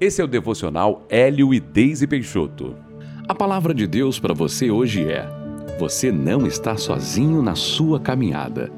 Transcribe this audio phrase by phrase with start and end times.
[0.00, 2.74] Esse é o devocional Hélio e Deise Peixoto.
[3.28, 5.24] A palavra de Deus para você hoje é:
[5.78, 8.72] você não está sozinho na sua caminhada.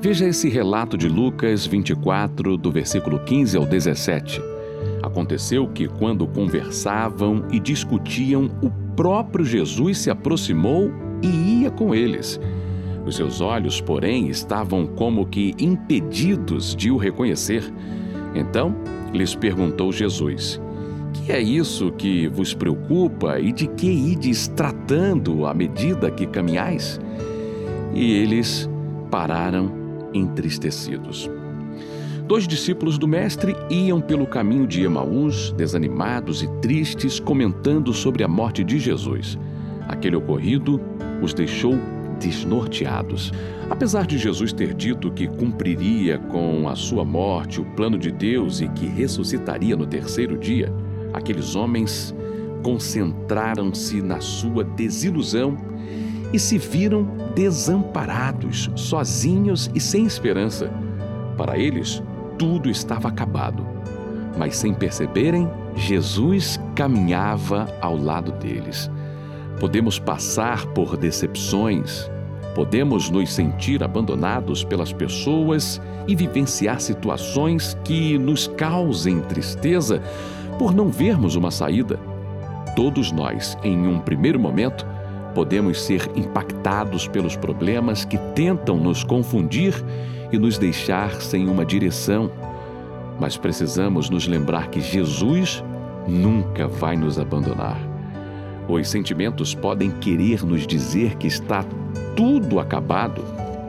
[0.00, 4.42] Veja esse relato de Lucas 24, do versículo 15 ao 17.
[5.00, 10.90] Aconteceu que, quando conversavam e discutiam, o próprio Jesus se aproximou
[11.22, 12.40] e ia com eles.
[13.06, 17.62] Os seus olhos, porém, estavam como que impedidos de o reconhecer.
[18.34, 18.74] Então,
[19.12, 20.60] lhes perguntou Jesus:
[21.12, 27.00] Que é isso que vos preocupa e de que ides tratando à medida que caminhais?
[27.94, 28.68] E eles
[29.10, 29.72] pararam
[30.12, 31.30] entristecidos.
[32.26, 38.28] Dois discípulos do Mestre iam pelo caminho de Emaús, desanimados e tristes, comentando sobre a
[38.28, 39.38] morte de Jesus.
[39.88, 40.80] Aquele ocorrido
[41.22, 41.78] os deixou
[42.18, 43.32] desnorteados.
[43.68, 48.60] Apesar de Jesus ter dito que cumpriria com a sua morte o plano de Deus
[48.60, 50.72] e que ressuscitaria no terceiro dia,
[51.12, 52.14] aqueles homens
[52.62, 55.56] concentraram-se na sua desilusão
[56.32, 60.70] e se viram desamparados, sozinhos e sem esperança.
[61.36, 62.02] Para eles,
[62.38, 63.64] tudo estava acabado.
[64.36, 68.90] Mas sem perceberem, Jesus caminhava ao lado deles.
[69.58, 72.10] Podemos passar por decepções,
[72.54, 80.02] podemos nos sentir abandonados pelas pessoas e vivenciar situações que nos causem tristeza
[80.58, 81.98] por não vermos uma saída.
[82.74, 84.86] Todos nós, em um primeiro momento,
[85.34, 89.74] podemos ser impactados pelos problemas que tentam nos confundir
[90.32, 92.30] e nos deixar sem uma direção.
[93.18, 95.64] Mas precisamos nos lembrar que Jesus
[96.06, 97.95] nunca vai nos abandonar.
[98.68, 101.64] Os sentimentos podem querer nos dizer que está
[102.16, 103.22] tudo acabado,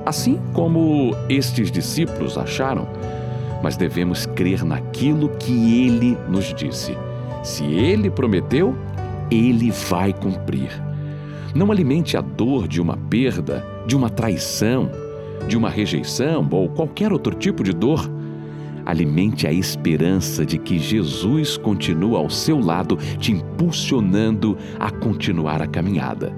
[0.05, 2.87] assim como estes discípulos acharam,
[3.61, 6.97] mas devemos crer naquilo que ele nos disse.
[7.43, 8.75] Se ele prometeu,
[9.29, 10.69] ele vai cumprir.
[11.53, 14.89] Não alimente a dor de uma perda, de uma traição,
[15.47, 18.09] de uma rejeição ou qualquer outro tipo de dor
[18.87, 25.67] alimente a esperança de que Jesus continua ao seu lado, te impulsionando a continuar a
[25.67, 26.33] caminhada.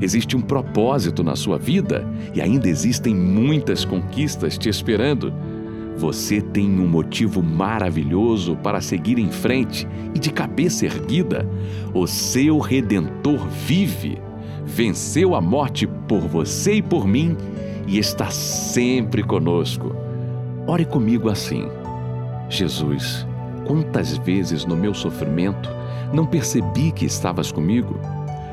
[0.00, 5.34] Existe um propósito na sua vida e ainda existem muitas conquistas te esperando.
[5.96, 11.48] Você tem um motivo maravilhoso para seguir em frente e de cabeça erguida.
[11.92, 14.18] O seu redentor vive,
[14.64, 17.36] venceu a morte por você e por mim
[17.88, 19.96] e está sempre conosco.
[20.64, 21.66] Ore comigo assim.
[22.48, 23.26] Jesus,
[23.66, 25.70] quantas vezes no meu sofrimento
[26.12, 28.00] não percebi que estavas comigo?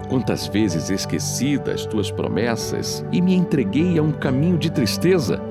[0.09, 5.41] Quantas vezes esqueci das tuas promessas e me entreguei a um caminho de tristeza?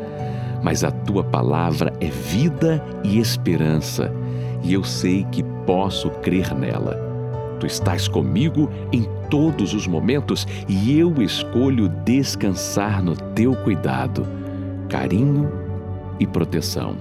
[0.63, 4.13] Mas a tua palavra é vida e esperança,
[4.63, 6.97] e eu sei que posso crer nela.
[7.59, 14.27] Tu estás comigo em todos os momentos e eu escolho descansar no teu cuidado,
[14.89, 15.51] carinho
[16.21, 16.97] e proteção.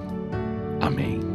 [0.81, 1.32] Amém.